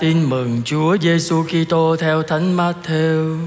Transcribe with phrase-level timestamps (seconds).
[0.00, 3.38] Tin mừng Chúa Giêsu Kitô theo Thánh Matthew.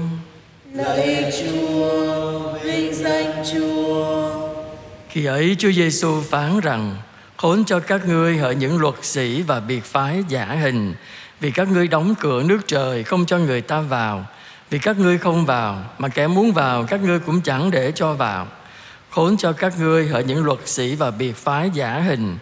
[0.72, 4.30] Lạy Chúa, vinh danh Chúa.
[5.08, 6.96] Khi ấy Chúa Giêsu phán rằng:
[7.36, 10.94] Khốn cho các ngươi hỡi những luật sĩ và biệt phái giả hình,
[11.40, 14.26] vì các ngươi đóng cửa nước trời không cho người ta vào,
[14.70, 18.12] vì các ngươi không vào mà kẻ muốn vào các ngươi cũng chẳng để cho
[18.12, 18.46] vào.
[19.10, 22.36] Khốn cho các ngươi hỡi những luật sĩ và biệt phái giả hình,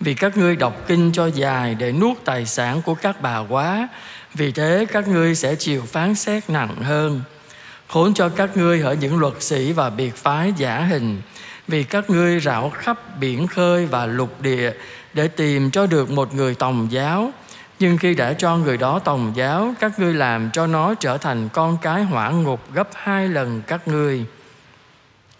[0.00, 3.88] vì các ngươi đọc kinh cho dài để nuốt tài sản của các bà quá,
[4.34, 7.20] vì thế các ngươi sẽ chịu phán xét nặng hơn.
[7.88, 11.20] Khốn cho các ngươi hỡi những luật sĩ và biệt phái giả hình,
[11.68, 14.72] vì các ngươi rảo khắp biển khơi và lục địa
[15.14, 17.30] để tìm cho được một người tòng giáo.
[17.78, 21.48] Nhưng khi đã cho người đó tòng giáo, các ngươi làm cho nó trở thành
[21.48, 24.24] con cái hỏa ngục gấp hai lần các ngươi.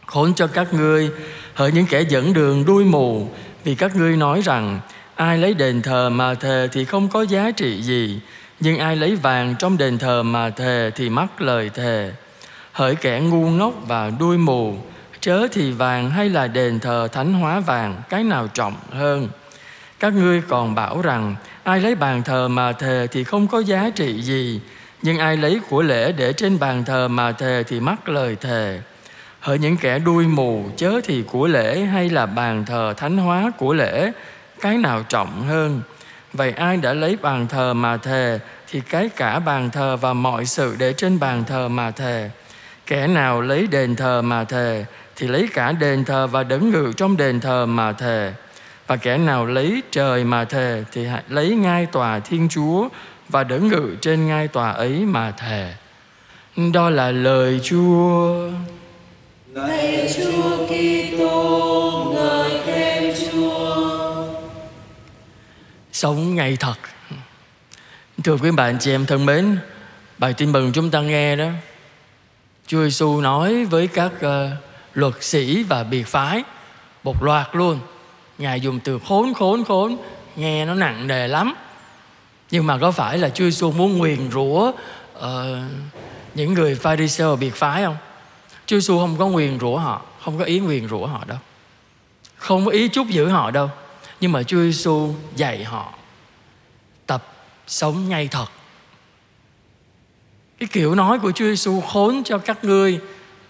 [0.06, 1.10] Khốn cho các ngươi,
[1.54, 3.30] hỡi những kẻ dẫn đường đuôi mù,
[3.68, 4.80] vì các ngươi nói rằng
[5.16, 8.20] ai lấy đền thờ mà thề thì không có giá trị gì,
[8.60, 12.12] nhưng ai lấy vàng trong đền thờ mà thề thì mắc lời thề.
[12.72, 14.76] Hỡi kẻ ngu ngốc và đuôi mù,
[15.20, 19.28] chớ thì vàng hay là đền thờ thánh hóa vàng, cái nào trọng hơn?
[20.00, 23.90] Các ngươi còn bảo rằng ai lấy bàn thờ mà thề thì không có giá
[23.94, 24.60] trị gì,
[25.02, 28.80] nhưng ai lấy của lễ để trên bàn thờ mà thề thì mắc lời thề.
[29.40, 33.50] Hỡi những kẻ đuôi mù, chớ thì của lễ hay là bàn thờ thánh hóa
[33.58, 34.12] của lễ,
[34.60, 35.80] cái nào trọng hơn?
[36.32, 38.38] Vậy ai đã lấy bàn thờ mà thề
[38.70, 42.30] thì cái cả bàn thờ và mọi sự để trên bàn thờ mà thề.
[42.86, 44.84] Kẻ nào lấy đền thờ mà thề
[45.16, 48.32] thì lấy cả đền thờ và đấng ngự trong đền thờ mà thề.
[48.86, 52.88] Và kẻ nào lấy trời mà thề thì hãy lấy ngai tòa Thiên Chúa
[53.28, 55.74] và đấng ngự trên ngai tòa ấy mà thề.
[56.72, 58.34] Đó là lời Chúa.
[59.66, 64.24] Lạy Chúa Kitô, ngợi khen Chúa.
[65.92, 66.74] Sống ngay thật.
[68.24, 69.58] Thưa quý bạn chị em thân mến,
[70.18, 71.48] bài tin mừng chúng ta nghe đó.
[72.66, 74.50] Chúa Giêsu nói với các uh,
[74.94, 76.42] luật sĩ và biệt phái
[77.04, 77.80] một loạt luôn.
[78.38, 79.96] Ngài dùng từ khốn khốn khốn
[80.36, 81.54] nghe nó nặng nề lắm.
[82.50, 84.72] Nhưng mà có phải là Chúa Giêsu muốn nguyền rủa
[85.18, 85.24] uh,
[86.34, 87.96] những người Pharisee và biệt phái không?
[88.68, 91.38] Chúa Giêsu không có nguyền rủa họ, không có ý nguyền rủa họ đâu.
[92.36, 93.70] Không có ý chúc giữ họ đâu.
[94.20, 95.92] Nhưng mà Chúa Giêsu dạy họ
[97.06, 97.32] tập
[97.66, 98.46] sống ngay thật.
[100.58, 103.00] Cái kiểu nói của Chúa Giêsu khốn cho các ngươi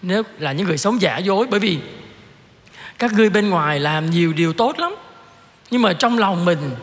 [0.01, 1.79] nếu là những người sống giả dối bởi vì
[2.99, 4.95] các ngươi bên ngoài làm nhiều điều tốt lắm
[5.71, 6.75] nhưng mà trong lòng mình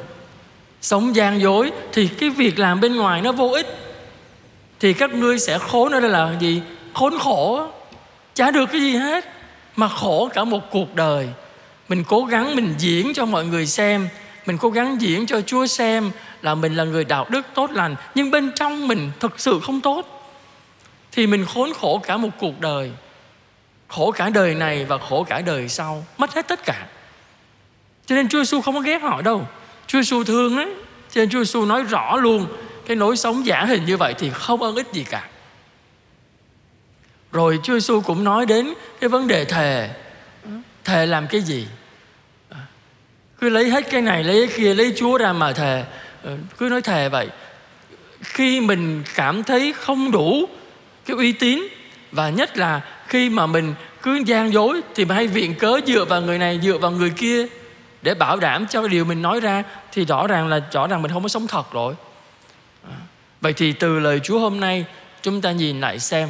[0.80, 3.66] sống gian dối thì cái việc làm bên ngoài nó vô ích
[4.80, 6.62] thì các ngươi sẽ khốn ở đây là gì
[6.94, 7.68] khốn khổ
[8.36, 9.24] chả được cái gì hết.
[9.76, 11.28] Mà khổ cả một cuộc đời.
[11.88, 14.08] Mình cố gắng mình diễn cho mọi người xem.
[14.46, 16.10] Mình cố gắng diễn cho chúa xem
[16.42, 17.96] là mình là người đạo đức tốt lành.
[18.14, 20.32] Nhưng bên trong mình thực sự không tốt.
[21.12, 22.90] Thì mình khốn khổ cả một cuộc đời.
[23.88, 26.04] Khổ cả đời này và khổ cả đời sau.
[26.18, 26.86] Mất hết tất cả.
[28.06, 29.46] Cho nên Chúa Giêsu không có ghét họ đâu.
[29.86, 30.68] Chúa Giêsu thương đấy
[31.10, 32.46] cho nên Chúa Giêsu nói rõ luôn,
[32.86, 35.28] cái nỗi sống giả hình như vậy thì không ơn ích gì cả
[37.36, 39.90] rồi Chúa Giêsu cũng nói đến cái vấn đề thề.
[40.84, 41.66] Thề làm cái gì?
[43.40, 45.84] Cứ lấy hết cái này lấy cái kia lấy Chúa ra mà thề.
[46.58, 47.28] Cứ nói thề vậy.
[48.22, 50.44] Khi mình cảm thấy không đủ
[51.06, 51.62] cái uy tín
[52.12, 56.04] và nhất là khi mà mình cứ gian dối thì mình hay viện cớ dựa
[56.04, 57.46] vào người này dựa vào người kia
[58.02, 61.02] để bảo đảm cho cái điều mình nói ra thì rõ ràng là rõ ràng
[61.02, 61.94] mình không có sống thật rồi.
[63.40, 64.84] Vậy thì từ lời Chúa hôm nay
[65.22, 66.28] chúng ta nhìn lại xem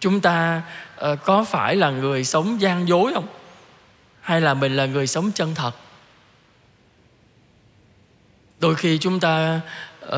[0.00, 0.62] chúng ta
[1.10, 3.26] uh, có phải là người sống gian dối không?
[4.20, 5.72] Hay là mình là người sống chân thật?
[8.60, 9.60] Đôi khi chúng ta
[10.06, 10.12] uh,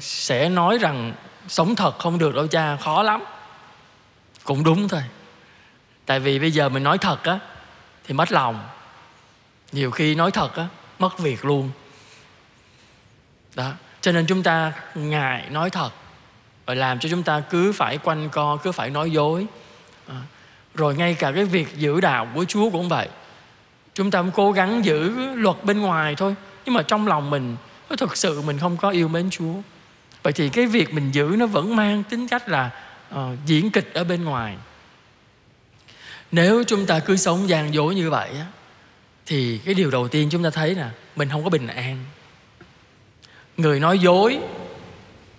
[0.00, 1.12] sẽ nói rằng
[1.48, 3.24] sống thật không được đâu cha khó lắm.
[4.44, 5.02] Cũng đúng thôi.
[6.06, 7.38] Tại vì bây giờ mình nói thật á
[8.04, 8.68] thì mất lòng.
[9.72, 10.66] Nhiều khi nói thật á
[10.98, 11.70] mất việc luôn.
[13.54, 15.90] Đó cho nên chúng ta ngại nói thật
[16.66, 19.46] và làm cho chúng ta cứ phải quanh co cứ phải nói dối.
[20.08, 20.20] À,
[20.74, 23.08] rồi ngay cả cái việc giữ đạo của chúa cũng vậy.
[23.94, 26.34] Chúng ta cũng cố gắng giữ luật bên ngoài thôi
[26.64, 27.56] nhưng mà trong lòng mình
[27.98, 29.54] thực sự mình không có yêu mến chúa.
[30.22, 32.70] Vậy thì cái việc mình giữ nó vẫn mang tính cách là
[33.14, 34.56] uh, diễn kịch ở bên ngoài.
[36.32, 38.46] Nếu chúng ta cứ sống gian dối như vậy á
[39.26, 42.04] thì cái điều đầu tiên chúng ta thấy là mình không có bình an.
[43.56, 44.38] Người nói dối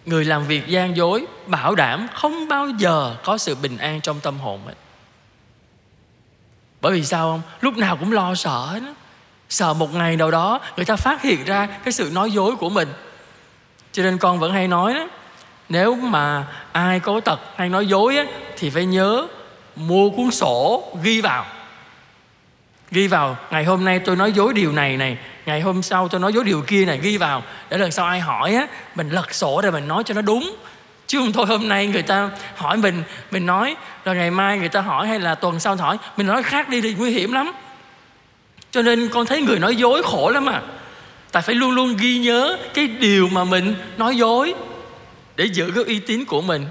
[0.05, 4.19] người làm việc gian dối bảo đảm không bao giờ có sự bình an trong
[4.19, 4.75] tâm hồn ấy.
[6.81, 7.41] bởi vì sao không?
[7.61, 8.81] Lúc nào cũng lo sợ hết
[9.49, 12.69] sợ một ngày nào đó người ta phát hiện ra cái sự nói dối của
[12.69, 12.93] mình.
[13.91, 15.07] Cho nên con vẫn hay nói đó
[15.69, 18.25] nếu mà ai có tật hay nói dối á,
[18.57, 19.27] thì phải nhớ
[19.75, 21.45] mua cuốn sổ ghi vào
[22.91, 26.21] ghi vào, ngày hôm nay tôi nói dối điều này này, ngày hôm sau tôi
[26.21, 27.43] nói dối điều kia này, ghi vào.
[27.69, 30.55] Để lần sau ai hỏi á, mình lật sổ rồi mình nói cho nó đúng.
[31.07, 34.69] Chứ không thôi hôm nay người ta hỏi mình mình nói, rồi ngày mai người
[34.69, 37.51] ta hỏi hay là tuần sau hỏi, mình nói khác đi thì nguy hiểm lắm.
[38.71, 40.61] Cho nên con thấy người nói dối khổ lắm à.
[41.31, 44.53] Tại phải luôn luôn ghi nhớ cái điều mà mình nói dối
[45.35, 46.65] để giữ cái uy tín của mình.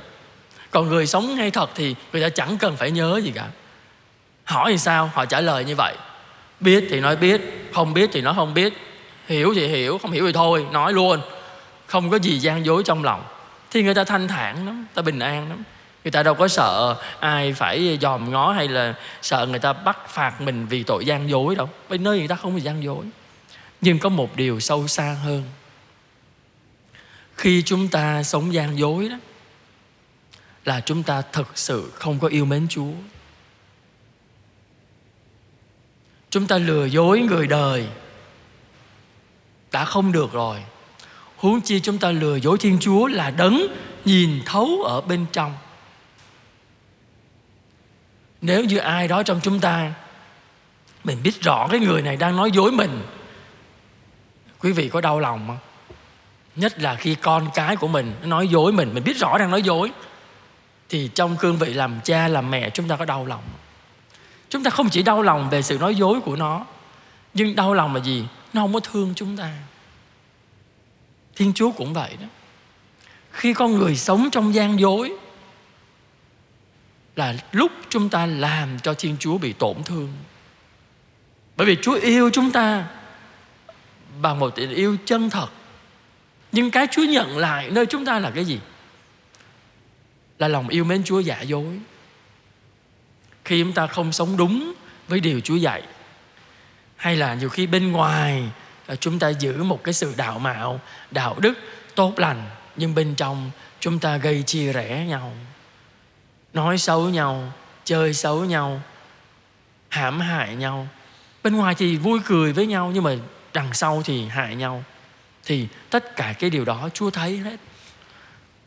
[0.70, 3.44] Còn người sống ngay thật thì người ta chẳng cần phải nhớ gì cả
[4.44, 5.10] hỏi thì sao?
[5.14, 5.94] Họ trả lời như vậy.
[6.60, 8.72] Biết thì nói biết, không biết thì nói không biết.
[9.26, 11.20] Hiểu thì hiểu, không hiểu thì thôi, nói luôn.
[11.86, 13.24] Không có gì gian dối trong lòng.
[13.70, 15.62] Thì người ta thanh thản lắm, ta bình an lắm.
[16.04, 20.08] Người ta đâu có sợ ai phải dòm ngó hay là sợ người ta bắt
[20.08, 21.68] phạt mình vì tội gian dối đâu.
[21.88, 23.04] Bên nơi người ta không có gian dối.
[23.80, 25.42] Nhưng có một điều sâu xa hơn.
[27.36, 29.16] Khi chúng ta sống gian dối đó,
[30.64, 32.92] là chúng ta thực sự không có yêu mến chúa.
[36.34, 37.86] Chúng ta lừa dối người đời.
[39.72, 40.64] Đã không được rồi.
[41.36, 43.66] Huống chi chúng ta lừa dối thiên chúa là đấng
[44.04, 45.54] nhìn thấu ở bên trong.
[48.40, 49.92] Nếu như ai đó trong chúng ta,
[51.04, 53.02] mình biết rõ cái người này đang nói dối mình,
[54.60, 55.58] quý vị có đau lòng không?
[56.56, 59.62] Nhất là khi con cái của mình nói dối mình mình biết rõ đang nói
[59.62, 59.90] dối,
[60.88, 63.42] thì trong cương vị làm cha, làm mẹ chúng ta có đau lòng
[64.54, 66.66] chúng ta không chỉ đau lòng về sự nói dối của nó,
[67.34, 68.24] nhưng đau lòng là gì?
[68.52, 69.52] Nó không có thương chúng ta.
[71.36, 72.26] Thiên chúa cũng vậy đó.
[73.30, 75.12] Khi con người sống trong gian dối,
[77.16, 80.12] là lúc chúng ta làm cho thiên chúa bị tổn thương.
[81.56, 82.86] Bởi vì chúa yêu chúng ta
[84.20, 85.48] bằng một tình yêu chân thật.
[86.52, 88.60] Nhưng cái chúa nhận lại nơi chúng ta là cái gì?
[90.38, 91.80] Là lòng yêu mến chúa giả dối
[93.44, 94.74] khi chúng ta không sống đúng
[95.08, 95.82] với điều chúa dạy.
[96.96, 98.42] Hay là nhiều khi bên ngoài
[98.86, 100.80] à, chúng ta giữ một cái sự đạo mạo,
[101.10, 101.54] đạo đức
[101.94, 103.50] tốt lành, nhưng bên trong
[103.80, 105.32] chúng ta gây chia rẽ nhau,
[106.52, 107.52] nói xấu nhau,
[107.84, 108.82] chơi xấu nhau,
[109.88, 110.88] hãm hại nhau.
[111.42, 113.14] Bên ngoài thì vui cười với nhau, nhưng mà
[113.52, 114.84] đằng sau thì hại nhau.
[115.44, 117.56] Thì tất cả cái điều đó chúa thấy hết.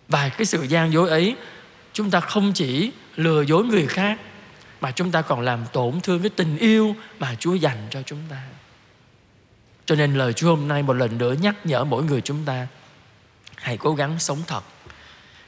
[0.07, 1.35] Và cái sự gian dối ấy,
[1.93, 4.19] chúng ta không chỉ lừa dối người khác
[4.81, 8.19] mà chúng ta còn làm tổn thương cái tình yêu mà chúa dành cho chúng
[8.29, 8.41] ta.
[9.85, 12.67] Cho nên lời chúa hôm nay một lần nữa nhắc nhở mỗi người chúng ta,
[13.55, 14.63] hãy cố gắng sống thật.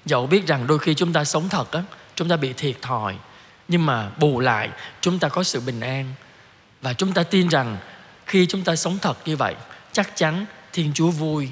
[0.05, 1.83] Dẫu biết rằng đôi khi chúng ta sống thật á,
[2.15, 3.15] chúng ta bị thiệt thòi,
[3.67, 4.69] nhưng mà bù lại,
[5.01, 6.13] chúng ta có sự bình an.
[6.81, 7.77] Và chúng ta tin rằng
[8.25, 9.55] khi chúng ta sống thật như vậy,
[9.91, 11.49] chắc chắn thiên chúa vui.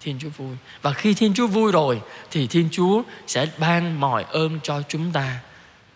[0.00, 0.56] Thiên chúa vui.
[0.82, 2.00] Và khi thiên chúa vui rồi,
[2.30, 5.40] thì thiên chúa sẽ ban mọi ơn cho chúng ta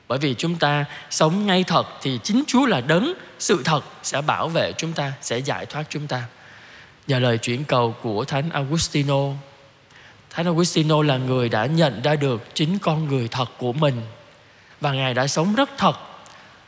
[0.08, 4.20] bởi vì chúng ta sống ngay thật thì chính chúa là đấng, sự thật sẽ
[4.20, 6.22] bảo vệ chúng ta, sẽ giải thoát chúng ta.
[7.06, 9.24] Nhờ lời chuyển cầu của thánh augustino.
[10.30, 14.02] Thánh augustino là người đã nhận ra được chính con người thật của mình.
[14.80, 15.96] Và ngài đã sống rất thật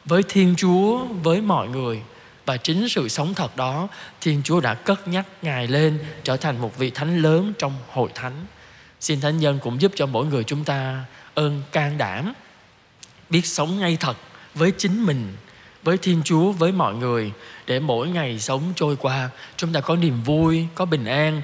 [0.04, 2.02] với thiên chúa, với mọi người.
[2.46, 3.88] Và chính sự sống thật đó,
[4.20, 8.10] thiên chúa đã cất nhắc ngài lên trở thành một vị thánh lớn trong hội
[8.14, 8.46] thánh.
[9.00, 11.04] Xin thánh nhân cũng giúp cho mỗi người chúng ta
[11.35, 12.32] ơn can đảm
[13.30, 14.16] biết sống ngay thật
[14.54, 15.32] với chính mình,
[15.82, 17.32] với thiên chúa, với mọi người,
[17.66, 19.30] để mỗi ngày sống trôi qua.
[19.56, 21.42] Chúng ta có niềm vui, có bình an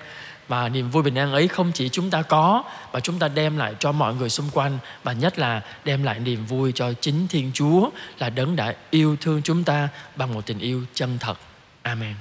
[0.49, 3.57] và niềm vui bình an ấy không chỉ chúng ta có, mà chúng ta đem
[3.57, 7.29] lại cho mọi người xung quanh và nhất là đem lại niềm vui cho chính
[7.29, 11.39] thiên chúa là đấng đã yêu thương chúng ta bằng một tình yêu chân thật.
[11.83, 12.15] Amen.